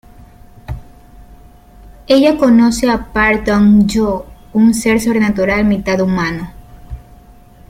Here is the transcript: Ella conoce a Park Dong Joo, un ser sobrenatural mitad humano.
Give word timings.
Ella 2.07 2.35
conoce 2.35 2.89
a 2.89 3.05
Park 3.13 3.45
Dong 3.45 3.85
Joo, 3.87 4.25
un 4.51 4.73
ser 4.73 4.99
sobrenatural 4.99 5.63
mitad 5.63 5.99
humano. 6.01 6.51